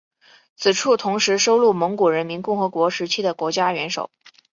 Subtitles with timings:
[0.55, 4.09] 此处同时收录蒙古人民共和国时期的国家元首。